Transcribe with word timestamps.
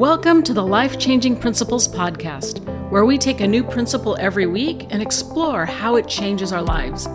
Welcome 0.00 0.42
to 0.44 0.54
the 0.54 0.64
Life 0.64 0.98
Changing 0.98 1.36
Principles 1.36 1.86
Podcast, 1.86 2.64
where 2.88 3.04
we 3.04 3.18
take 3.18 3.42
a 3.42 3.46
new 3.46 3.62
principle 3.62 4.16
every 4.18 4.46
week 4.46 4.86
and 4.88 5.02
explore 5.02 5.66
how 5.66 5.96
it 5.96 6.08
changes 6.08 6.54
our 6.54 6.62
lives. 6.62 7.06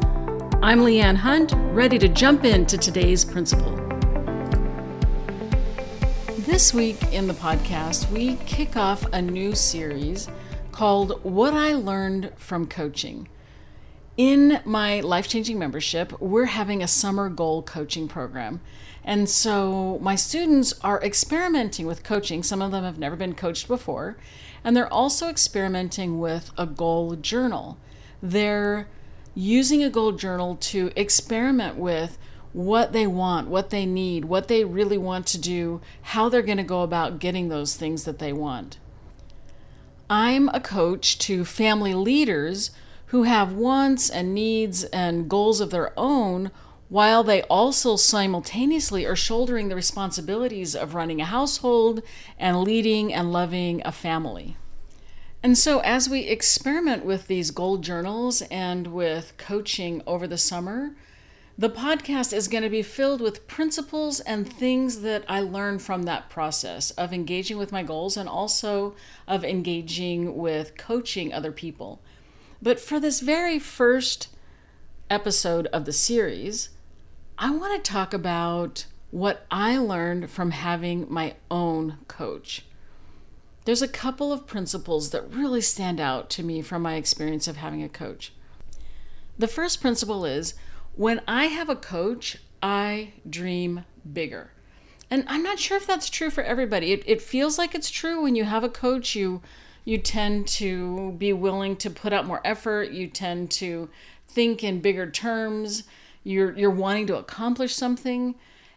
I'm 0.61 0.81
Leanne 0.81 1.15
Hunt, 1.15 1.51
ready 1.73 1.97
to 1.97 2.07
jump 2.07 2.45
into 2.45 2.77
today's 2.77 3.25
principle. 3.25 3.75
This 6.37 6.75
week 6.75 7.01
in 7.11 7.26
the 7.26 7.33
podcast, 7.33 8.12
we 8.12 8.35
kick 8.46 8.78
off 8.78 9.04
a 9.12 9.20
new 9.20 9.56
series 9.56 10.29
called 10.72 11.24
What 11.24 11.56
I 11.56 11.74
Learned 11.74 12.33
from 12.36 12.67
Coaching. 12.67 13.28
In 14.17 14.61
my 14.63 15.01
life 15.01 15.27
changing 15.27 15.59
membership, 15.59 16.20
we're 16.21 16.45
having 16.45 16.81
a 16.81 16.88
summer 16.88 17.27
goal 17.27 17.61
coaching 17.61 18.07
program. 18.07 18.61
And 19.03 19.29
so 19.29 19.99
my 20.02 20.15
students 20.15 20.73
are 20.81 21.03
experimenting 21.03 21.85
with 21.85 22.03
coaching. 22.03 22.41
Some 22.41 22.61
of 22.61 22.71
them 22.71 22.85
have 22.85 22.97
never 22.97 23.17
been 23.17 23.35
coached 23.35 23.67
before. 23.67 24.15
And 24.63 24.75
they're 24.75 24.91
also 24.91 25.27
experimenting 25.27 26.20
with 26.20 26.51
a 26.57 26.65
goal 26.65 27.15
journal. 27.15 27.77
They're 28.23 28.87
using 29.35 29.83
a 29.83 29.89
goal 29.89 30.13
journal 30.13 30.55
to 30.55 30.91
experiment 30.95 31.75
with 31.75 32.17
what 32.53 32.93
they 32.93 33.05
want, 33.05 33.49
what 33.49 33.70
they 33.70 33.85
need, 33.85 34.25
what 34.25 34.47
they 34.47 34.63
really 34.63 34.97
want 34.97 35.27
to 35.27 35.37
do, 35.37 35.81
how 36.01 36.29
they're 36.29 36.41
going 36.41 36.57
to 36.57 36.63
go 36.63 36.84
about 36.84 37.20
getting 37.20 37.49
those 37.49 37.75
things 37.75 38.05
that 38.05 38.20
they 38.20 38.31
want. 38.31 38.79
I'm 40.09 40.47
a 40.49 40.61
coach 40.61 41.20
to 41.20 41.43
family 41.43 41.93
leaders 41.93 42.71
who 43.07 43.23
have 43.23 43.53
wants 43.53 44.09
and 44.09 44.33
needs 44.33 44.83
and 44.85 45.29
goals 45.29 45.61
of 45.61 45.71
their 45.71 45.91
own 45.97 46.51
while 46.87 47.23
they 47.23 47.41
also 47.43 47.95
simultaneously 47.95 49.05
are 49.05 49.15
shouldering 49.15 49.69
the 49.69 49.75
responsibilities 49.75 50.75
of 50.75 50.93
running 50.93 51.19
a 51.19 51.25
household 51.25 52.01
and 52.37 52.61
leading 52.61 53.13
and 53.13 53.31
loving 53.31 53.81
a 53.85 53.91
family. 53.91 54.55
And 55.41 55.57
so, 55.57 55.79
as 55.79 56.09
we 56.09 56.21
experiment 56.21 57.05
with 57.05 57.27
these 57.27 57.51
goal 57.51 57.77
journals 57.77 58.41
and 58.43 58.87
with 58.87 59.34
coaching 59.37 60.01
over 60.07 60.25
the 60.27 60.37
summer, 60.37 60.95
the 61.57 61.69
podcast 61.69 62.34
is 62.34 62.47
going 62.47 62.63
to 62.63 62.69
be 62.69 62.81
filled 62.81 63.21
with 63.21 63.47
principles 63.47 64.19
and 64.19 64.52
things 64.52 65.02
that 65.02 65.23
I 65.30 65.40
learned 65.40 65.81
from 65.81 66.03
that 66.03 66.30
process 66.30 66.92
of 66.92 67.14
engaging 67.14 67.58
with 67.58 67.72
my 67.72 67.81
goals 67.81 68.17
and 68.17 68.28
also 68.28 68.95
of 69.28 69.45
engaging 69.45 70.36
with 70.36 70.75
coaching 70.78 71.31
other 71.31 71.52
people. 71.52 72.02
But 72.61 72.80
for 72.80 73.00
this 73.00 73.20
very 73.20 73.59
first 73.59 74.30
episode 75.09 75.67
of 75.67 75.86
the 75.86 75.94
series, 75.94 76.70
I 77.38 77.52
want 77.52 77.84
to 77.84 77.92
talk 77.92 78.14
about 78.14 78.86
what 79.12 79.45
I 79.52 79.78
learned 79.78 80.30
from 80.30 80.52
having 80.52 81.06
my 81.09 81.36
own 81.52 81.97
coach. 82.08 82.66
There's 83.66 83.81
a 83.81 83.88
couple 83.88 84.31
of 84.31 84.47
principles 84.47 85.09
that 85.09 85.34
really 85.34 85.62
stand 85.62 86.00
out 86.00 86.30
to 86.31 86.44
me 86.44 86.62
from 86.62 86.81
my 86.81 86.95
experience 86.95 87.47
of 87.47 87.58
having 87.58 87.84
a 87.84 87.89
coach. 87.89 88.34
The 89.38 89.47
first 89.47 89.81
principle 89.81 90.25
is 90.25 90.53
when 90.95 91.22
I 91.28 91.45
have 91.45 91.69
a 91.69 91.75
coach, 91.75 92.38
I 92.62 93.14
dream 93.30 93.86
bigger. 94.12 94.52
And 95.09 95.23
I'm 95.28 95.44
not 95.44 95.59
sure 95.59 95.78
if 95.78 95.86
that's 95.86 96.09
true 96.09 96.30
for 96.30 96.44
everybody. 96.44 96.92
It, 96.92 97.03
it 97.06 97.22
feels 97.22 97.58
like 97.58 97.75
it's 97.75 97.92
true 97.92 98.22
when 98.22 98.36
you 98.36 98.44
have 98.44 98.64
a 98.64 98.69
coach, 98.69 99.16
you 99.16 99.42
you 99.86 99.97
tend 99.97 100.47
to 100.47 101.14
be 101.14 101.31
willing 101.31 101.78
to 101.78 101.89
put 101.89 102.11
out 102.11 102.25
more 102.25 102.41
effort, 102.44 102.91
you 102.91 103.08
tend 103.08 103.52
to 103.52 103.89
think 104.28 104.64
in 104.64 104.81
bigger 104.81 105.09
terms 105.09 105.83
you're 106.23 106.52
you're 106.58 106.72
wanting 106.72 107.08
to 107.08 107.16
accomplish 107.16 107.73
something 107.75 108.36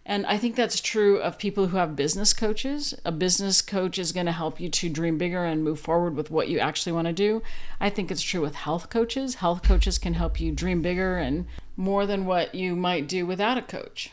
and 0.09 0.25
I 0.25 0.39
think 0.39 0.57
that's 0.57 0.81
true 0.81 1.19
of 1.19 1.37
people 1.37 1.67
who 1.67 1.77
have 1.77 1.95
business 1.95 2.33
coaches. 2.33 2.95
A 3.05 3.13
business 3.13 3.61
coach 3.61 3.99
is 3.99 4.13
going 4.13 4.25
to 4.25 4.33
help 4.33 4.59
you 4.59 4.71
to 4.71 4.89
dream 4.89 5.19
bigger 5.19 5.45
and 5.45 5.63
move 5.63 5.79
forward 5.79 6.17
with 6.17 6.31
what 6.31 6.49
you 6.49 6.59
actually 6.59 6.93
want 6.93 7.09
to 7.09 7.13
do. 7.13 7.43
I 7.79 7.91
think 7.91 8.11
it's 8.11 8.23
true 8.23 8.41
with 8.41 8.55
health 8.55 8.89
coaches. 8.89 9.35
Health 9.37 9.63
coaches 9.63 9.99
can 9.99 10.15
help 10.15 10.41
you 10.41 10.51
dream 10.51 10.81
bigger 10.81 11.19
and 11.19 11.45
more 11.77 12.07
than 12.07 12.25
what 12.25 12.55
you 12.55 12.75
might 12.75 13.07
do 13.07 13.27
without 13.27 13.59
a 13.59 13.63
coach. 13.63 14.11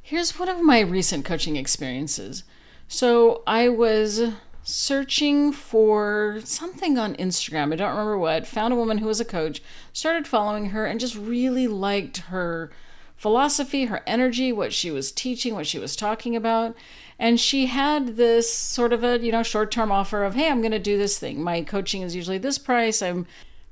Here's 0.00 0.38
one 0.38 0.48
of 0.48 0.62
my 0.62 0.78
recent 0.78 1.24
coaching 1.24 1.56
experiences. 1.56 2.44
So 2.86 3.42
I 3.48 3.68
was 3.68 4.30
searching 4.68 5.52
for 5.52 6.40
something 6.42 6.98
on 6.98 7.14
Instagram. 7.14 7.72
I 7.72 7.76
don't 7.76 7.90
remember 7.90 8.18
what. 8.18 8.48
Found 8.48 8.72
a 8.72 8.76
woman 8.76 8.98
who 8.98 9.06
was 9.06 9.20
a 9.20 9.24
coach, 9.24 9.62
started 9.92 10.26
following 10.26 10.70
her, 10.70 10.84
and 10.84 10.98
just 10.98 11.14
really 11.14 11.68
liked 11.68 12.16
her 12.16 12.72
philosophy, 13.14 13.84
her 13.84 14.02
energy, 14.08 14.50
what 14.50 14.72
she 14.72 14.90
was 14.90 15.12
teaching, 15.12 15.54
what 15.54 15.68
she 15.68 15.78
was 15.78 15.94
talking 15.94 16.34
about. 16.34 16.74
And 17.16 17.38
she 17.38 17.66
had 17.66 18.16
this 18.16 18.52
sort 18.52 18.92
of 18.92 19.04
a, 19.04 19.20
you 19.20 19.30
know, 19.30 19.44
short-term 19.44 19.92
offer 19.92 20.24
of, 20.24 20.34
"Hey, 20.34 20.50
I'm 20.50 20.60
going 20.60 20.72
to 20.72 20.80
do 20.80 20.98
this 20.98 21.16
thing. 21.16 21.40
My 21.40 21.62
coaching 21.62 22.02
is 22.02 22.16
usually 22.16 22.38
this 22.38 22.58
price. 22.58 23.00
I'm 23.00 23.24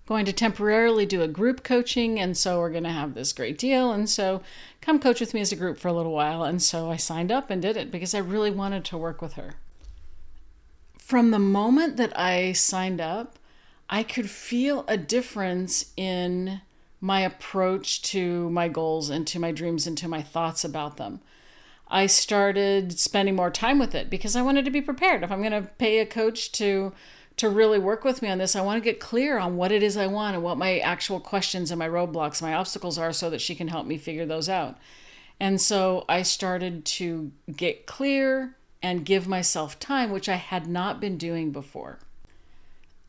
going 0.07 0.25
to 0.27 0.33
temporarily 0.33 1.07
do 1.07 1.23
a 1.23 1.29
group 1.29 1.65
coaching, 1.65 2.21
and 2.21 2.37
so 2.37 2.61
we're 2.61 2.71
going 2.71 2.85
to 2.85 2.91
have 2.91 3.15
this 3.15 3.33
great 3.33 3.59
deal. 3.59 3.91
And 3.91 4.09
so 4.09 4.43
come 4.81 5.01
coach 5.01 5.19
with 5.19 5.35
me 5.35 5.41
as 5.41 5.51
a 5.51 5.57
group 5.57 5.77
for 5.77 5.89
a 5.89 5.93
little 5.93 6.13
while." 6.13 6.45
And 6.45 6.63
so 6.63 6.89
I 6.89 6.97
signed 6.97 7.33
up 7.33 7.51
and 7.51 7.61
did 7.61 7.77
it 7.77 7.91
because 7.91 8.15
I 8.15 8.19
really 8.19 8.53
wanted 8.53 8.85
to 8.85 8.97
work 8.97 9.21
with 9.21 9.33
her 9.33 9.57
from 11.05 11.33
the 11.33 11.39
moment 11.39 11.99
that 11.99 12.19
I 12.19 12.53
signed 12.53 12.99
up, 12.99 13.39
I 13.91 14.03
could 14.03 14.31
feel 14.31 14.87
a 14.89 14.97
difference 14.97 15.93
in 15.99 16.63
my 16.99 17.21
approach 17.21 18.01
to 18.01 18.49
my 18.49 18.69
goals 18.69 19.11
and 19.11 19.27
to 19.27 19.39
my 19.39 19.53
dreams 19.53 19.87
and 19.87 19.99
to 19.99 20.09
my 20.09 20.23
thoughts 20.23 20.65
about 20.65 20.97
them. 20.97 21.21
I 21.89 22.07
started 22.07 22.99
spending 22.99 23.37
more 23.37 23.51
time 23.51 23.79
with 23.79 23.95
it 23.95 24.09
because 24.09 24.35
I 24.35 24.41
wanted 24.41 24.65
to 24.65 24.71
be 24.71 24.81
prepared. 24.81 25.23
If 25.23 25.31
I'm 25.31 25.43
going 25.43 25.53
to 25.53 25.69
pay 25.77 25.99
a 25.99 26.07
coach 26.07 26.51
to 26.53 26.93
to 27.37 27.51
really 27.51 27.81
work 27.81 28.05
with 28.05 28.23
me 28.23 28.31
on 28.31 28.39
this, 28.39 28.57
I 28.57 28.63
want 28.63 28.83
to 28.83 28.91
get 28.91 29.01
clear 29.01 29.39
on 29.39 29.57
what 29.57 29.73
it 29.73 29.83
is 29.83 29.97
I 29.97 30.07
want 30.07 30.37
and 30.37 30.45
what 30.45 30.57
my 30.57 30.79
actual 30.79 31.19
questions 31.21 31.71
and 31.71 31.79
my 31.79 31.89
roadblocks, 31.89 32.41
my 32.41 32.55
obstacles 32.55 32.97
are 32.97 33.13
so 33.13 33.29
that 33.29 33.41
she 33.41 33.57
can 33.57 33.69
help 33.69 33.87
me 33.87 33.99
figure 33.99 34.25
those 34.25 34.49
out. 34.49 34.79
And 35.41 35.61
so 35.61 36.05
I 36.09 36.23
started 36.23 36.85
to 36.85 37.33
get 37.55 37.87
clear 37.87 38.57
and 38.85 39.07
give 39.07 39.27
myself 39.27 39.81
time, 39.81 40.11
which 40.11 40.29
I 40.29 40.35
had 40.35 40.67
not 40.67 41.01
been 41.01 41.17
doing 41.17 41.53
before. 41.53 42.01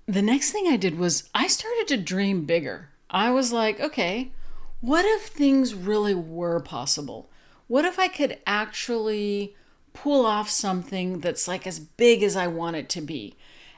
The 0.06 0.22
next 0.22 0.52
thing 0.52 0.68
I 0.70 0.78
did 0.78 0.98
was 0.98 1.30
I 1.36 1.48
started 1.48 1.90
to 1.90 1.98
dream 1.98 2.46
bigger. 2.46 2.92
I 3.10 3.30
was 3.32 3.52
like, 3.52 3.82
okay, 3.82 4.32
what 4.80 5.04
if 5.04 5.24
things 5.28 5.76
really 5.76 6.16
were 6.16 6.62
possible? 6.62 7.30
What 7.68 7.84
if 7.84 8.00
I 8.00 8.08
could 8.08 8.38
actually 8.48 9.54
pull 9.92 10.26
off 10.26 10.50
something 10.50 11.20
that's 11.20 11.46
like 11.46 11.68
as 11.68 11.80
big 11.80 12.24
as 12.24 12.38
I 12.38 12.48
want 12.48 12.78
it 12.78 12.88
to 12.90 13.02
be? 13.02 13.36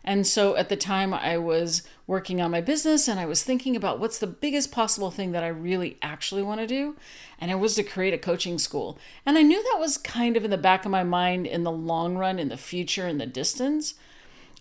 And 0.08 0.26
so 0.26 0.56
at 0.56 0.70
the 0.70 0.78
time, 0.78 1.14
I 1.14 1.38
was 1.38 1.84
working 2.08 2.40
on 2.40 2.50
my 2.50 2.62
business 2.62 3.10
and 3.10 3.20
I 3.20 3.26
was 3.26 3.44
thinking 3.44 3.76
about 3.76 4.00
what's 4.00 4.18
the 4.18 4.26
biggest 4.26 4.72
possible 4.72 5.12
thing 5.12 5.34
that 5.34 5.44
I 5.44 5.50
really 5.50 5.98
actually 6.02 6.44
want 6.44 6.62
to 6.62 6.66
do. 6.66 6.96
And 7.42 7.52
it 7.52 7.60
was 7.60 7.76
to 7.76 7.84
create 7.84 8.14
a 8.14 8.18
coaching 8.18 8.58
school. 8.58 8.98
And 9.26 9.38
I 9.38 9.42
knew 9.42 9.62
that 9.62 9.82
was 9.82 9.98
kind 9.98 10.38
of 10.38 10.46
in 10.46 10.50
the 10.50 10.58
back 10.58 10.86
of 10.86 10.92
my 10.92 11.04
mind 11.04 11.46
in 11.46 11.64
the 11.64 11.74
long 11.74 12.16
run, 12.18 12.40
in 12.40 12.48
the 12.48 12.56
future, 12.56 13.06
in 13.06 13.18
the 13.18 13.26
distance. 13.26 13.96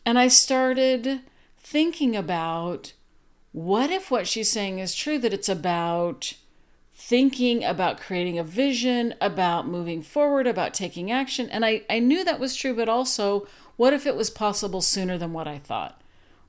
And 0.05 0.19
I 0.19 0.27
started 0.27 1.21
thinking 1.61 2.17
about 2.17 2.93
what 3.53 3.91
if 3.91 4.11
what 4.11 4.27
she's 4.27 4.51
saying 4.51 4.81
is 4.81 4.97
true, 4.97 5.17
that 5.21 5.33
it's 5.33 5.49
about 5.49 6.35
thinking 6.93 7.63
about 7.63 8.01
creating 8.01 8.37
a 8.37 8.43
vision, 8.43 9.15
about 9.21 9.69
moving 9.69 10.03
forward, 10.03 10.49
about 10.49 10.75
taking 10.75 11.13
action. 11.13 11.49
And 11.51 11.65
I, 11.65 11.83
I 11.89 12.01
knew 12.01 12.25
that 12.25 12.41
was 12.41 12.57
true, 12.57 12.75
but 12.75 12.89
also 12.89 13.47
what 13.77 13.93
if 13.93 14.07
it 14.07 14.17
was 14.17 14.31
possible 14.31 14.81
sooner 14.81 15.19
than 15.19 15.33
what 15.33 15.47
I 15.47 15.59
thought? 15.59 16.01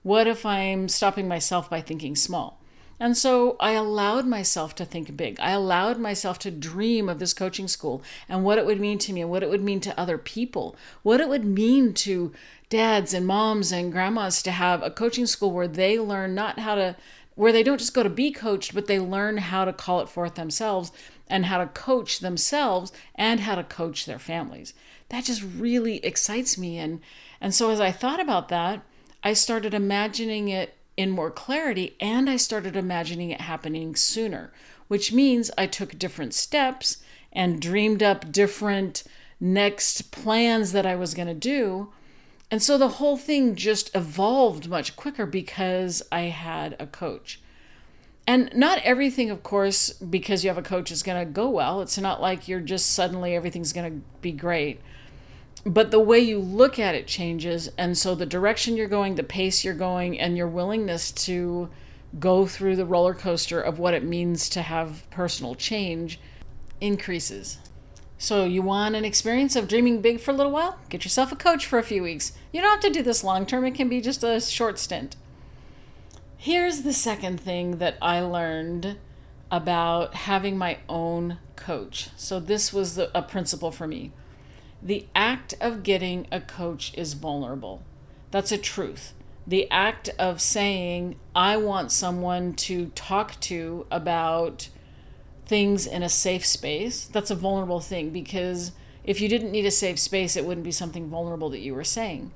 What 0.03 0.27
if 0.27 0.45
I'm 0.45 0.87
stopping 0.87 1.27
myself 1.27 1.69
by 1.69 1.81
thinking 1.81 2.15
small? 2.15 2.59
And 2.99 3.15
so 3.15 3.55
I 3.59 3.73
allowed 3.73 4.25
myself 4.25 4.73
to 4.75 4.85
think 4.85 5.15
big. 5.15 5.39
I 5.39 5.51
allowed 5.51 5.99
myself 5.99 6.39
to 6.39 6.51
dream 6.51 7.07
of 7.07 7.19
this 7.19 7.33
coaching 7.33 7.67
school 7.67 8.01
and 8.27 8.43
what 8.43 8.57
it 8.57 8.65
would 8.65 8.79
mean 8.79 8.97
to 8.99 9.13
me 9.13 9.21
and 9.21 9.29
what 9.29 9.43
it 9.43 9.49
would 9.49 9.63
mean 9.63 9.79
to 9.81 9.99
other 9.99 10.17
people, 10.17 10.75
what 11.03 11.21
it 11.21 11.29
would 11.29 11.45
mean 11.45 11.93
to 11.93 12.31
dads 12.69 13.13
and 13.13 13.27
moms 13.27 13.71
and 13.71 13.91
grandmas 13.91 14.41
to 14.43 14.51
have 14.51 14.81
a 14.81 14.89
coaching 14.89 15.27
school 15.27 15.51
where 15.51 15.67
they 15.67 15.99
learn 15.99 16.33
not 16.33 16.59
how 16.59 16.73
to, 16.75 16.95
where 17.35 17.51
they 17.51 17.61
don't 17.61 17.77
just 17.77 17.93
go 17.93 18.01
to 18.01 18.09
be 18.09 18.31
coached, 18.31 18.73
but 18.73 18.87
they 18.87 18.99
learn 18.99 19.37
how 19.37 19.63
to 19.63 19.73
call 19.73 19.99
it 19.99 20.09
forth 20.09 20.33
themselves 20.33 20.91
and 21.29 21.45
how 21.45 21.57
to 21.57 21.67
coach 21.67 22.19
themselves 22.19 22.91
and 23.15 23.41
how 23.41 23.55
to 23.55 23.63
coach 23.63 24.05
their 24.05 24.19
families. 24.19 24.73
That 25.09 25.25
just 25.25 25.43
really 25.43 26.03
excites 26.05 26.57
me. 26.57 26.77
And 26.77 27.01
and 27.41 27.53
so 27.53 27.69
as 27.69 27.79
i 27.79 27.91
thought 27.91 28.19
about 28.19 28.49
that 28.49 28.81
i 29.23 29.33
started 29.33 29.73
imagining 29.73 30.47
it 30.47 30.75
in 30.95 31.09
more 31.09 31.31
clarity 31.31 31.95
and 31.99 32.29
i 32.29 32.35
started 32.35 32.75
imagining 32.75 33.29
it 33.29 33.41
happening 33.41 33.95
sooner 33.95 34.51
which 34.87 35.11
means 35.11 35.51
i 35.57 35.65
took 35.65 35.97
different 35.97 36.33
steps 36.33 36.97
and 37.31 37.61
dreamed 37.61 38.01
up 38.01 38.31
different 38.31 39.03
next 39.39 40.11
plans 40.11 40.71
that 40.71 40.85
i 40.85 40.95
was 40.95 41.13
going 41.13 41.27
to 41.27 41.33
do. 41.33 41.91
And 42.49 42.63
so 42.63 42.77
the 42.77 42.87
whole 42.87 43.17
thing 43.17 43.55
just 43.55 43.93
evolved 43.93 44.69
much 44.69 44.95
quicker 44.95 45.25
because 45.25 46.01
i 46.11 46.21
had 46.21 46.75
a 46.79 46.87
coach 46.87 47.41
and 48.27 48.51
not 48.53 48.79
everything 48.79 49.31
of 49.31 49.41
course 49.41 49.89
because 49.93 50.43
you 50.43 50.49
have 50.49 50.57
a 50.57 50.61
coach 50.61 50.91
is 50.91 51.01
going 51.01 51.25
to 51.25 51.31
go 51.31 51.49
well 51.49 51.81
it's 51.81 51.97
not 51.97 52.21
like 52.21 52.47
you're 52.47 52.59
just 52.59 52.91
suddenly 52.91 53.35
everything's 53.35 53.73
going 53.73 53.89
to 53.89 54.05
be 54.21 54.31
great 54.31 54.79
but 55.67 55.91
the 55.91 55.99
way 55.99 56.19
you 56.19 56.39
look 56.39 56.79
at 56.79 56.95
it 56.95 57.07
changes. 57.07 57.69
And 57.77 57.97
so 57.97 58.15
the 58.15 58.25
direction 58.25 58.77
you're 58.77 58.87
going, 58.87 59.15
the 59.15 59.23
pace 59.23 59.63
you're 59.63 59.73
going, 59.73 60.19
and 60.19 60.37
your 60.37 60.47
willingness 60.47 61.11
to 61.11 61.69
go 62.19 62.45
through 62.45 62.75
the 62.77 62.85
roller 62.85 63.13
coaster 63.13 63.59
of 63.59 63.79
what 63.79 63.93
it 63.93 64.03
means 64.03 64.49
to 64.49 64.61
have 64.61 65.09
personal 65.09 65.55
change 65.55 66.19
increases. 66.79 67.57
So, 68.19 68.45
you 68.45 68.63
want 68.63 68.95
an 68.95 69.05
experience 69.05 69.55
of 69.55 69.67
dreaming 69.67 70.01
big 70.01 70.19
for 70.19 70.31
a 70.31 70.33
little 70.33 70.51
while? 70.51 70.79
Get 70.89 71.03
yourself 71.03 71.31
a 71.31 71.35
coach 71.35 71.67
for 71.67 71.77
a 71.77 71.83
few 71.83 72.01
weeks. 72.01 72.31
You 72.51 72.61
don't 72.61 72.71
have 72.71 72.79
to 72.79 72.89
do 72.89 73.03
this 73.03 73.23
long 73.23 73.45
term, 73.45 73.63
it 73.65 73.75
can 73.75 73.89
be 73.89 74.01
just 74.01 74.23
a 74.23 74.41
short 74.41 74.79
stint. 74.79 75.15
Here's 76.37 76.83
the 76.83 76.93
second 76.93 77.39
thing 77.39 77.77
that 77.79 77.97
I 78.01 78.21
learned 78.21 78.97
about 79.49 80.13
having 80.13 80.57
my 80.57 80.77
own 80.87 81.39
coach. 81.55 82.09
So, 82.15 82.39
this 82.39 82.71
was 82.71 82.95
the, 82.95 83.09
a 83.17 83.21
principle 83.21 83.71
for 83.71 83.87
me. 83.87 84.11
The 84.81 85.07
act 85.15 85.55
of 85.59 85.81
getting 85.81 86.27
a 86.31 86.39
coach 86.39 86.93
is 86.95 87.13
vulnerable. 87.13 87.81
That's 88.29 88.51
a 88.51 88.57
truth. 88.57 89.13
The 89.47 89.69
act 89.71 90.09
of 90.19 90.39
saying, 90.39 91.15
I 91.35 91.57
want 91.57 91.91
someone 91.91 92.53
to 92.53 92.87
talk 92.87 93.39
to 93.41 93.87
about 93.89 94.69
things 95.47 95.87
in 95.87 96.03
a 96.03 96.09
safe 96.09 96.45
space, 96.45 97.05
that's 97.05 97.31
a 97.31 97.35
vulnerable 97.35 97.79
thing 97.79 98.09
because 98.09 98.73
if 99.03 99.21
you 99.21 99.29
didn't 99.29 99.51
need 99.51 99.65
a 99.65 99.71
safe 99.71 99.97
space, 99.97 100.35
it 100.35 100.45
wouldn't 100.45 100.65
be 100.65 100.71
something 100.71 101.07
vulnerable 101.07 101.49
that 101.49 101.61
you 101.61 101.73
were 101.73 101.85
saying. 101.85 102.31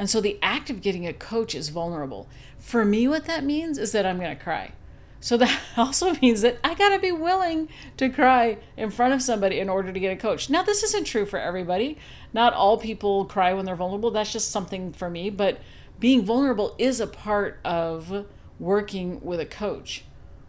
And 0.00 0.08
so 0.08 0.22
the 0.22 0.38
act 0.40 0.70
of 0.70 0.80
getting 0.80 1.06
a 1.06 1.12
coach 1.12 1.54
is 1.54 1.68
vulnerable. 1.68 2.26
For 2.58 2.86
me, 2.86 3.06
what 3.06 3.26
that 3.26 3.44
means 3.44 3.76
is 3.76 3.92
that 3.92 4.06
I'm 4.06 4.16
going 4.16 4.34
to 4.34 4.42
cry. 4.42 4.72
So 5.20 5.36
that 5.36 5.60
also 5.76 6.14
means 6.14 6.40
that 6.40 6.56
I 6.64 6.72
got 6.72 6.94
to 6.94 6.98
be 6.98 7.12
willing 7.12 7.68
to 7.98 8.08
cry 8.08 8.56
in 8.78 8.90
front 8.90 9.12
of 9.12 9.20
somebody 9.20 9.60
in 9.60 9.68
order 9.68 9.92
to 9.92 10.00
get 10.00 10.10
a 10.10 10.16
coach. 10.16 10.48
Now, 10.48 10.62
this 10.62 10.82
isn't 10.84 11.04
true 11.04 11.26
for 11.26 11.38
everybody. 11.38 11.98
Not 12.32 12.54
all 12.54 12.78
people 12.78 13.26
cry 13.26 13.52
when 13.52 13.66
they're 13.66 13.76
vulnerable. 13.76 14.10
That's 14.10 14.32
just 14.32 14.50
something 14.50 14.94
for 14.94 15.10
me. 15.10 15.28
But 15.28 15.60
being 15.98 16.24
vulnerable 16.24 16.74
is 16.78 16.98
a 16.98 17.06
part 17.06 17.60
of 17.62 18.24
working 18.58 19.20
with 19.20 19.38
a 19.38 19.44
coach 19.44 20.04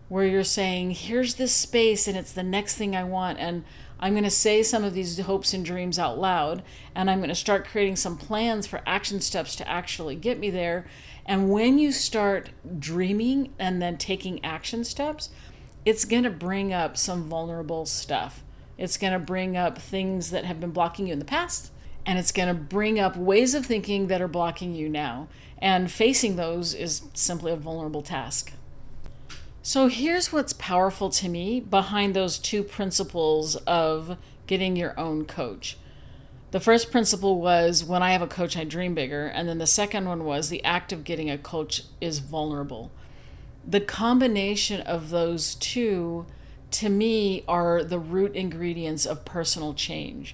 where 0.07 0.25
you're 0.25 0.45
saying, 0.45 0.91
here's 0.91 1.35
this 1.35 1.53
space 1.53 2.07
and 2.07 2.15
it's 2.15 2.31
the 2.31 2.41
next 2.41 2.75
thing 2.75 2.95
I 2.95 3.03
want. 3.03 3.37
And 3.37 3.65
I'm 4.01 4.13
going 4.13 4.23
to 4.23 4.31
say 4.31 4.63
some 4.63 4.83
of 4.83 4.93
these 4.93 5.19
hopes 5.19 5.53
and 5.53 5.63
dreams 5.63 5.99
out 5.99 6.17
loud. 6.17 6.63
And 6.95 7.09
I'm 7.09 7.19
going 7.19 7.29
to 7.29 7.35
start 7.35 7.67
creating 7.67 7.97
some 7.97 8.17
plans 8.17 8.65
for 8.65 8.81
action 8.85 9.21
steps 9.21 9.55
to 9.57 9.69
actually 9.69 10.15
get 10.15 10.39
me 10.39 10.49
there. 10.49 10.87
And 11.25 11.51
when 11.51 11.77
you 11.77 11.91
start 11.91 12.49
dreaming 12.79 13.53
and 13.59 13.81
then 13.81 13.97
taking 13.97 14.43
action 14.43 14.83
steps, 14.83 15.29
it's 15.85 16.05
going 16.05 16.23
to 16.23 16.31
bring 16.31 16.73
up 16.73 16.97
some 16.97 17.23
vulnerable 17.29 17.85
stuff. 17.85 18.43
It's 18.77 18.97
going 18.97 19.13
to 19.13 19.19
bring 19.19 19.55
up 19.55 19.77
things 19.77 20.31
that 20.31 20.45
have 20.45 20.59
been 20.59 20.71
blocking 20.71 21.07
you 21.07 21.13
in 21.13 21.19
the 21.19 21.25
past. 21.25 21.71
And 22.03 22.17
it's 22.17 22.31
going 22.31 22.47
to 22.47 22.55
bring 22.55 22.99
up 22.99 23.15
ways 23.15 23.53
of 23.53 23.67
thinking 23.67 24.07
that 24.07 24.21
are 24.21 24.27
blocking 24.27 24.73
you 24.73 24.89
now. 24.89 25.27
And 25.59 25.91
facing 25.91 26.35
those 26.35 26.73
is 26.73 27.03
simply 27.13 27.51
a 27.51 27.55
vulnerable 27.55 28.01
task. 28.01 28.53
So 29.63 29.89
here's 29.89 30.33
what's 30.33 30.53
powerful 30.53 31.11
to 31.11 31.29
me 31.29 31.59
behind 31.59 32.15
those 32.15 32.39
two 32.39 32.63
principles 32.63 33.55
of 33.57 34.17
getting 34.47 34.75
your 34.75 34.99
own 34.99 35.25
coach. 35.25 35.77
The 36.49 36.59
first 36.59 36.89
principle 36.89 37.39
was 37.39 37.83
when 37.83 38.01
I 38.01 38.11
have 38.11 38.23
a 38.23 38.27
coach, 38.27 38.57
I 38.57 38.63
dream 38.63 38.95
bigger. 38.95 39.27
And 39.27 39.47
then 39.47 39.59
the 39.59 39.67
second 39.67 40.07
one 40.07 40.25
was 40.25 40.49
the 40.49 40.65
act 40.65 40.91
of 40.91 41.03
getting 41.03 41.29
a 41.29 41.37
coach 41.37 41.83
is 42.01 42.19
vulnerable. 42.19 42.91
The 43.65 43.81
combination 43.81 44.81
of 44.81 45.11
those 45.11 45.53
two, 45.53 46.25
to 46.71 46.89
me, 46.89 47.43
are 47.47 47.83
the 47.83 47.99
root 47.99 48.35
ingredients 48.35 49.05
of 49.05 49.25
personal 49.25 49.75
change. 49.75 50.33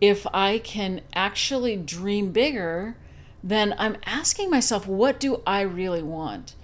If 0.00 0.26
I 0.32 0.56
can 0.56 1.02
actually 1.14 1.76
dream 1.76 2.32
bigger, 2.32 2.96
then 3.44 3.74
I'm 3.76 3.98
asking 4.06 4.48
myself, 4.48 4.86
what 4.86 5.20
do 5.20 5.42
I 5.46 5.60
really 5.60 6.02
want? 6.02 6.54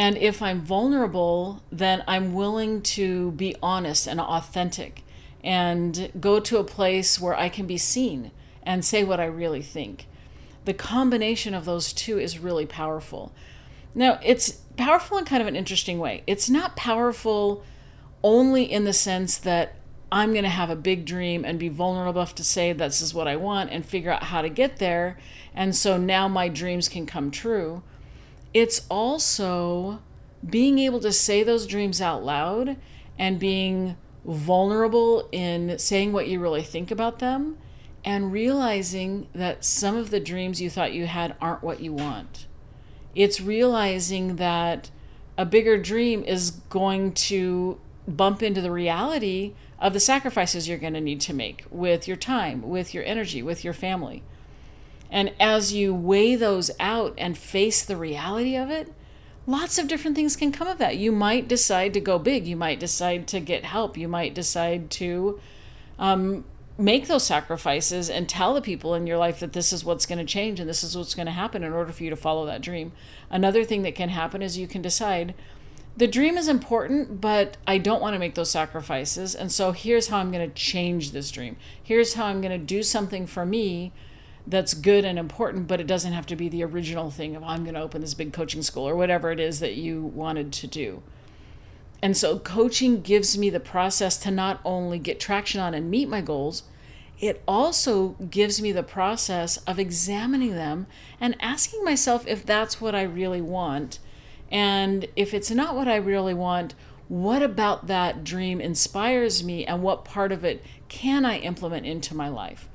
And 0.00 0.16
if 0.16 0.40
I'm 0.40 0.62
vulnerable, 0.62 1.62
then 1.70 2.02
I'm 2.08 2.32
willing 2.32 2.80
to 2.96 3.32
be 3.32 3.54
honest 3.62 4.06
and 4.06 4.18
authentic 4.18 5.04
and 5.44 6.10
go 6.18 6.40
to 6.40 6.56
a 6.56 6.64
place 6.64 7.20
where 7.20 7.38
I 7.38 7.50
can 7.50 7.66
be 7.66 7.76
seen 7.76 8.30
and 8.62 8.82
say 8.82 9.04
what 9.04 9.20
I 9.20 9.26
really 9.26 9.60
think. 9.60 10.06
The 10.64 10.72
combination 10.72 11.52
of 11.52 11.66
those 11.66 11.92
two 11.92 12.18
is 12.18 12.38
really 12.38 12.64
powerful. 12.64 13.34
Now, 13.94 14.18
it's 14.24 14.52
powerful 14.78 15.18
in 15.18 15.26
kind 15.26 15.42
of 15.42 15.48
an 15.48 15.54
interesting 15.54 15.98
way. 15.98 16.22
It's 16.26 16.48
not 16.48 16.76
powerful 16.76 17.62
only 18.22 18.64
in 18.72 18.84
the 18.84 18.94
sense 18.94 19.36
that 19.36 19.76
I'm 20.10 20.32
going 20.32 20.44
to 20.44 20.48
have 20.48 20.70
a 20.70 20.76
big 20.76 21.04
dream 21.04 21.44
and 21.44 21.58
be 21.58 21.68
vulnerable 21.68 22.22
enough 22.22 22.34
to 22.36 22.44
say 22.44 22.72
this 22.72 23.02
is 23.02 23.12
what 23.12 23.28
I 23.28 23.36
want 23.36 23.68
and 23.68 23.84
figure 23.84 24.12
out 24.12 24.22
how 24.22 24.40
to 24.40 24.48
get 24.48 24.78
there. 24.78 25.18
And 25.54 25.76
so 25.76 25.98
now 25.98 26.26
my 26.26 26.48
dreams 26.48 26.88
can 26.88 27.04
come 27.04 27.30
true 27.30 27.82
it's 28.52 28.86
also 28.88 30.00
being 30.48 30.78
able 30.78 31.00
to 31.00 31.12
say 31.12 31.42
those 31.42 31.66
dreams 31.66 32.00
out 32.00 32.24
loud 32.24 32.76
and 33.18 33.38
being 33.38 33.96
vulnerable 34.24 35.28
in 35.32 35.78
saying 35.78 36.12
what 36.12 36.28
you 36.28 36.40
really 36.40 36.62
think 36.62 36.90
about 36.90 37.18
them 37.18 37.58
and 38.04 38.32
realizing 38.32 39.28
that 39.34 39.64
some 39.64 39.96
of 39.96 40.10
the 40.10 40.20
dreams 40.20 40.60
you 40.60 40.70
thought 40.70 40.92
you 40.92 41.06
had 41.06 41.36
aren't 41.40 41.62
what 41.62 41.80
you 41.80 41.92
want. 41.92 42.46
It's 43.14 43.40
realizing 43.40 44.36
that 44.36 44.90
a 45.36 45.44
bigger 45.44 45.76
dream 45.76 46.24
is 46.24 46.50
going 46.50 47.12
to 47.12 47.78
bump 48.08 48.42
into 48.42 48.60
the 48.60 48.70
reality 48.70 49.54
of 49.78 49.92
the 49.92 50.00
sacrifices 50.00 50.68
you're 50.68 50.78
going 50.78 50.94
to 50.94 51.00
need 51.00 51.20
to 51.22 51.34
make 51.34 51.64
with 51.70 52.08
your 52.08 52.16
time, 52.16 52.62
with 52.62 52.94
your 52.94 53.04
energy, 53.04 53.42
with 53.42 53.64
your 53.64 53.72
family. 53.72 54.22
And 55.10 55.32
as 55.40 55.72
you 55.72 55.94
weigh 55.94 56.36
those 56.36 56.70
out 56.78 57.14
and 57.18 57.36
face 57.36 57.84
the 57.84 57.96
reality 57.96 58.56
of 58.56 58.70
it, 58.70 58.92
lots 59.46 59.78
of 59.78 59.88
different 59.88 60.16
things 60.16 60.36
can 60.36 60.52
come 60.52 60.68
of 60.68 60.78
that. 60.78 60.96
You 60.96 61.10
might 61.12 61.48
decide 61.48 61.92
to 61.94 62.00
go 62.00 62.18
big. 62.18 62.46
You 62.46 62.56
might 62.56 62.78
decide 62.78 63.26
to 63.28 63.40
get 63.40 63.64
help. 63.64 63.96
You 63.96 64.06
might 64.06 64.34
decide 64.34 64.90
to 64.92 65.40
um, 65.98 66.44
make 66.78 67.08
those 67.08 67.26
sacrifices 67.26 68.08
and 68.08 68.28
tell 68.28 68.54
the 68.54 68.60
people 68.60 68.94
in 68.94 69.06
your 69.06 69.18
life 69.18 69.40
that 69.40 69.52
this 69.52 69.72
is 69.72 69.84
what's 69.84 70.06
going 70.06 70.18
to 70.18 70.24
change 70.24 70.60
and 70.60 70.68
this 70.68 70.84
is 70.84 70.96
what's 70.96 71.14
going 71.14 71.26
to 71.26 71.32
happen 71.32 71.64
in 71.64 71.72
order 71.72 71.92
for 71.92 72.04
you 72.04 72.10
to 72.10 72.16
follow 72.16 72.46
that 72.46 72.62
dream. 72.62 72.92
Another 73.28 73.64
thing 73.64 73.82
that 73.82 73.94
can 73.94 74.08
happen 74.08 74.42
is 74.42 74.56
you 74.56 74.68
can 74.68 74.82
decide 74.82 75.34
the 75.96 76.06
dream 76.06 76.38
is 76.38 76.48
important, 76.48 77.20
but 77.20 77.56
I 77.66 77.76
don't 77.78 78.00
want 78.00 78.14
to 78.14 78.18
make 78.18 78.34
those 78.34 78.50
sacrifices. 78.50 79.34
And 79.34 79.50
so 79.50 79.72
here's 79.72 80.06
how 80.06 80.18
I'm 80.18 80.30
going 80.30 80.48
to 80.48 80.54
change 80.54 81.10
this 81.10 81.30
dream. 81.30 81.56
Here's 81.82 82.14
how 82.14 82.26
I'm 82.26 82.40
going 82.40 82.58
to 82.58 82.64
do 82.64 82.82
something 82.82 83.26
for 83.26 83.44
me 83.44 83.92
that's 84.46 84.74
good 84.74 85.04
and 85.04 85.18
important, 85.18 85.68
but 85.68 85.80
it 85.80 85.86
doesn't 85.86 86.12
have 86.12 86.26
to 86.26 86.36
be 86.36 86.48
the 86.48 86.64
original 86.64 87.10
thing 87.10 87.36
of 87.36 87.42
I'm 87.42 87.64
going 87.64 87.74
to 87.74 87.82
open 87.82 88.00
this 88.00 88.14
big 88.14 88.32
coaching 88.32 88.62
school 88.62 88.88
or 88.88 88.96
whatever 88.96 89.30
it 89.30 89.40
is 89.40 89.60
that 89.60 89.74
you 89.74 90.02
wanted 90.02 90.52
to 90.52 90.66
do. 90.66 91.02
And 92.02 92.16
so 92.16 92.38
coaching 92.38 93.02
gives 93.02 93.36
me 93.36 93.50
the 93.50 93.60
process 93.60 94.16
to 94.18 94.30
not 94.30 94.60
only 94.64 94.98
get 94.98 95.20
traction 95.20 95.60
on 95.60 95.74
and 95.74 95.90
meet 95.90 96.08
my 96.08 96.20
goals, 96.20 96.62
it 97.20 97.42
also 97.46 98.16
gives 98.30 98.62
me 98.62 98.72
the 98.72 98.82
process 98.82 99.58
of 99.58 99.78
examining 99.78 100.52
them 100.54 100.86
and 101.20 101.36
asking 101.40 101.84
myself 101.84 102.26
if 102.26 102.46
that's 102.46 102.80
what 102.80 102.94
I 102.94 103.02
really 103.02 103.42
want. 103.42 103.98
And 104.50 105.06
if 105.14 105.34
it's 105.34 105.50
not 105.50 105.76
what 105.76 105.86
I 105.86 105.96
really 105.96 106.32
want, 106.32 106.74
what 107.08 107.42
about 107.42 107.88
that 107.88 108.24
dream 108.24 108.60
inspires 108.60 109.44
me 109.44 109.66
and 109.66 109.82
what 109.82 110.04
part 110.04 110.32
of 110.32 110.44
it 110.44 110.64
can 110.88 111.26
I 111.26 111.38
implement 111.38 111.84
into 111.84 112.16
my 112.16 112.28
life? 112.28 112.68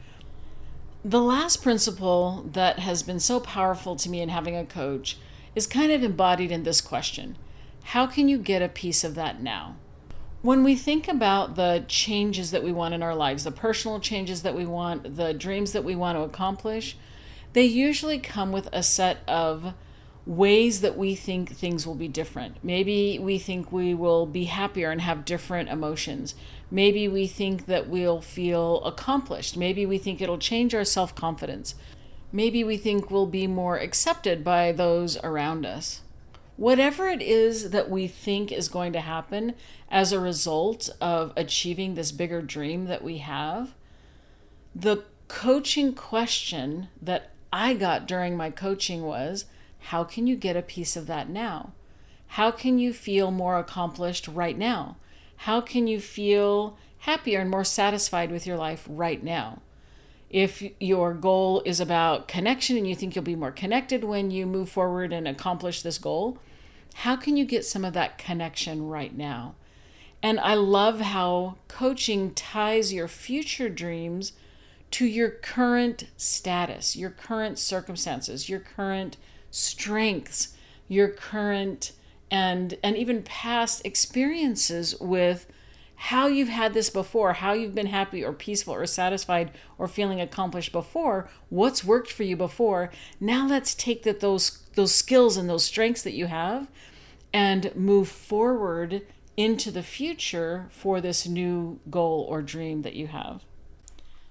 The 1.08 1.22
last 1.22 1.62
principle 1.62 2.50
that 2.54 2.80
has 2.80 3.04
been 3.04 3.20
so 3.20 3.40
powerful 3.40 3.96
to 3.96 4.10
me 4.10 4.22
in 4.22 4.30
having 4.30 4.56
a 4.56 4.66
coach 4.66 5.18
is 5.54 5.68
kind 5.68 5.92
of 5.92 6.02
embodied 6.02 6.52
in 6.52 6.64
this 6.64 6.82
question 6.82 7.38
How 7.84 8.08
can 8.08 8.28
you 8.28 8.40
get 8.40 8.64
a 8.64 8.68
piece 8.68 9.04
of 9.04 9.14
that 9.14 9.40
now? 9.40 9.76
When 10.42 10.64
we 10.64 10.76
think 10.76 11.08
about 11.08 11.56
the 11.56 11.86
changes 11.88 12.50
that 12.50 12.64
we 12.64 12.72
want 12.72 12.96
in 12.96 13.04
our 13.04 13.14
lives, 13.14 13.44
the 13.44 13.52
personal 13.52 14.00
changes 14.00 14.42
that 14.42 14.56
we 14.56 14.66
want, 14.66 15.16
the 15.16 15.32
dreams 15.32 15.74
that 15.74 15.84
we 15.84 15.96
want 15.96 16.18
to 16.18 16.24
accomplish, 16.24 16.98
they 17.54 17.66
usually 17.66 18.18
come 18.18 18.52
with 18.52 18.68
a 18.74 18.82
set 18.82 19.20
of 19.28 19.76
ways 20.26 20.82
that 20.82 20.98
we 20.98 21.14
think 21.14 21.52
things 21.52 21.86
will 21.86 21.96
be 21.96 22.08
different. 22.08 22.58
Maybe 22.64 23.20
we 23.20 23.38
think 23.38 23.72
we 23.72 23.94
will 23.94 24.26
be 24.26 24.46
happier 24.46 24.90
and 24.90 25.02
have 25.02 25.26
different 25.26 25.70
emotions. 25.70 26.34
Maybe 26.72 27.08
we 27.08 27.28
think 27.28 27.68
that 27.68 27.88
we'll 27.88 28.22
feel 28.22 28.84
accomplished. 28.84 29.56
Maybe 29.56 29.86
we 29.86 29.98
think 29.98 30.22
it'll 30.22 30.40
change 30.40 30.74
our 30.74 30.84
self 30.84 31.14
confidence. 31.14 31.76
Maybe 32.32 32.64
we 32.64 32.78
think 32.78 33.10
we'll 33.12 33.28
be 33.28 33.48
more 33.48 33.78
accepted 33.78 34.44
by 34.44 34.72
those 34.72 35.18
around 35.18 35.66
us. 35.66 36.02
Whatever 36.58 37.08
it 37.08 37.22
is 37.22 37.70
that 37.72 37.90
we 37.90 38.08
think 38.08 38.52
is 38.52 38.68
going 38.68 38.94
to 38.94 39.02
happen 39.02 39.54
as 39.92 40.12
a 40.12 40.20
result 40.20 40.90
of 41.00 41.34
achieving 41.36 41.94
this 41.94 42.12
bigger 42.12 42.42
dream 42.42 42.86
that 42.86 43.04
we 43.04 43.20
have, 43.20 43.76
the 44.74 45.04
coaching 45.28 45.94
question 45.94 46.88
that 47.02 47.32
I 47.54 47.74
got 47.74 48.08
during 48.08 48.36
my 48.36 48.50
coaching 48.50 49.04
was 49.04 49.46
how 49.86 50.04
can 50.04 50.26
you 50.26 50.36
get 50.36 50.58
a 50.58 50.62
piece 50.64 50.96
of 50.96 51.06
that 51.08 51.30
now? 51.30 51.72
How 52.28 52.50
can 52.50 52.80
you 52.80 52.92
feel 52.92 53.30
more 53.30 53.60
accomplished 53.60 54.28
right 54.28 54.58
now? 54.58 54.98
How 55.38 55.62
can 55.62 55.86
you 55.86 56.00
feel 56.00 56.78
happier 57.00 57.40
and 57.40 57.52
more 57.52 57.64
satisfied 57.64 58.32
with 58.32 58.48
your 58.48 58.58
life 58.58 58.88
right 58.90 59.24
now? 59.24 59.62
If 60.32 60.64
your 60.80 61.14
goal 61.14 61.62
is 61.66 61.80
about 61.80 62.28
connection 62.28 62.78
and 62.78 62.88
you 62.88 62.96
think 62.96 63.16
you'll 63.16 63.24
be 63.24 63.36
more 63.36 63.52
connected 63.52 64.04
when 64.04 64.32
you 64.32 64.48
move 64.48 64.70
forward 64.70 65.14
and 65.14 65.28
accomplish 65.28 65.84
this 65.84 66.00
goal, 66.00 66.40
how 66.96 67.16
can 67.16 67.38
you 67.38 67.46
get 67.46 67.64
some 67.64 67.86
of 67.86 67.94
that 67.94 68.18
connection 68.18 68.88
right 68.88 69.16
now? 69.16 69.54
And 70.24 70.40
I 70.40 70.56
love 70.56 71.00
how 71.00 71.58
coaching 71.68 72.34
ties 72.34 72.92
your 72.92 73.08
future 73.08 73.70
dreams 73.70 74.34
to 74.92 75.06
your 75.06 75.30
current 75.30 76.06
status, 76.18 76.96
your 76.96 77.12
current 77.12 77.60
circumstances, 77.60 78.50
your 78.50 78.60
current 78.60 79.18
strengths, 79.56 80.50
your 80.90 81.08
current 81.08 81.94
and 82.30 82.78
and 82.84 82.98
even 82.98 83.24
past 83.24 83.86
experiences 83.86 85.00
with 85.00 85.48
how 85.96 86.28
you've 86.28 86.50
had 86.50 86.74
this 86.74 86.90
before, 86.90 87.34
how 87.34 87.54
you've 87.54 87.74
been 87.74 87.88
happy 87.88 88.24
or 88.24 88.34
peaceful 88.34 88.74
or 88.74 88.86
satisfied 88.86 89.52
or 89.78 89.88
feeling 89.88 90.20
accomplished 90.20 90.74
before, 90.74 91.30
what's 91.48 91.86
worked 91.86 92.12
for 92.12 92.24
you 92.24 92.36
before. 92.36 92.92
Now 93.22 93.48
let's 93.48 93.74
take 93.74 94.04
that 94.04 94.20
those 94.20 94.60
those 94.76 94.94
skills 94.94 95.38
and 95.38 95.50
those 95.50 95.64
strengths 95.64 96.04
that 96.04 96.14
you 96.14 96.26
have 96.26 96.68
and 97.32 97.74
move 97.76 98.10
forward 98.10 99.04
into 99.38 99.72
the 99.72 99.84
future 99.84 100.68
for 100.70 101.00
this 101.00 101.26
new 101.26 101.80
goal 101.90 102.26
or 102.30 102.42
dream 102.42 102.82
that 102.82 102.96
you 102.96 103.08
have. 103.08 103.44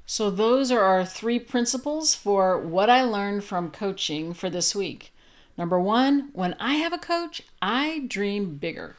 So, 0.07 0.31
those 0.31 0.71
are 0.71 0.83
our 0.83 1.05
three 1.05 1.39
principles 1.39 2.15
for 2.15 2.59
what 2.59 2.91
I 2.91 3.05
learned 3.05 3.45
from 3.45 3.71
coaching 3.71 4.35
for 4.35 4.51
this 4.51 4.75
week. 4.75 5.14
Number 5.57 5.79
one, 5.79 6.31
when 6.33 6.55
I 6.59 6.75
have 6.75 6.93
a 6.93 6.99
coach, 6.99 7.43
I 7.63 8.05
dream 8.07 8.57
bigger. 8.57 8.97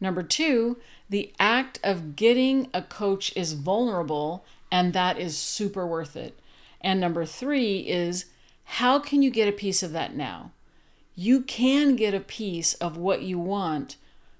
Number 0.00 0.22
two, 0.22 0.78
the 1.08 1.32
act 1.38 1.78
of 1.84 2.16
getting 2.16 2.68
a 2.74 2.82
coach 2.82 3.34
is 3.36 3.52
vulnerable, 3.52 4.44
and 4.70 4.92
that 4.92 5.18
is 5.18 5.38
super 5.38 5.86
worth 5.86 6.16
it. 6.16 6.38
And 6.80 6.98
number 7.00 7.24
three 7.24 7.78
is 7.80 8.26
how 8.64 8.98
can 8.98 9.22
you 9.22 9.30
get 9.30 9.48
a 9.48 9.52
piece 9.52 9.82
of 9.82 9.92
that 9.92 10.16
now? 10.16 10.50
You 11.14 11.42
can 11.42 11.94
get 11.94 12.14
a 12.14 12.20
piece 12.20 12.74
of 12.74 12.96
what 12.96 13.22
you 13.22 13.38
want 13.38 13.96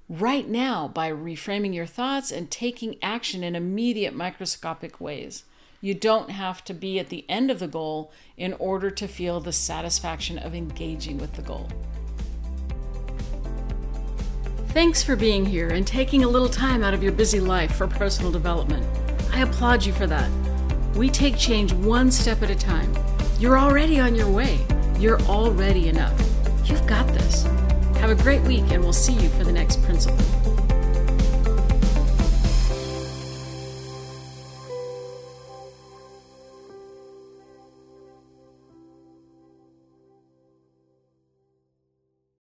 right 0.09 0.49
now 0.49 0.89
by 0.89 1.11
reframing 1.11 1.75
your 1.75 1.87
thoughts 1.87 2.33
and 2.33 2.51
taking 2.51 2.97
action 3.03 3.45
in 3.45 3.55
immediate 3.55 4.15
microscopic 4.15 5.01
ways. 5.01 5.45
You 5.85 5.95
don't 5.95 6.31
have 6.31 6.63
to 6.67 6.75
be 6.75 7.01
at 7.01 7.09
the 7.09 7.25
end 7.29 7.51
of 7.51 7.59
the 7.59 7.67
goal 7.67 8.13
in 8.37 8.53
order 8.55 8.89
to 8.89 9.09
feel 9.09 9.41
the 9.41 9.51
satisfaction 9.51 10.39
of 10.39 10.55
engaging 10.55 11.19
with 11.19 11.33
the 11.33 11.43
goal. 11.43 11.69
Thanks 14.69 15.03
for 15.03 15.17
being 15.17 15.45
here 15.45 15.71
and 15.71 15.85
taking 15.85 16.23
a 16.23 16.29
little 16.29 16.49
time 16.49 16.85
out 16.85 16.95
of 16.95 17.03
your 17.03 17.11
busy 17.11 17.41
life 17.41 17.75
for 17.75 17.89
personal 17.89 18.31
development. 18.31 18.87
I 19.33 19.41
applaud 19.41 19.85
you 19.85 19.93
for 19.93 20.07
that. 20.07 20.31
We 20.95 21.11
take 21.11 21.37
change 21.37 21.73
one 21.73 22.13
step 22.13 22.43
at 22.43 22.51
a 22.51 22.55
time. 22.55 22.97
You're 23.41 23.59
already 23.59 23.99
on 23.99 24.15
your 24.15 24.31
way. 24.31 24.65
You're 25.01 25.21
already 25.23 25.89
enough. 25.89 26.17
You've 26.65 26.87
got 26.87 27.09
this. 27.09 27.43
Have 27.97 28.11
a 28.11 28.23
great 28.23 28.43
week, 28.43 28.71
and 28.71 28.85
we'll 28.85 28.93
see 28.93 29.15
you 29.15 29.29
for 29.31 29.43
the 29.43 29.53
next 29.53 29.83
principle. 29.83 30.62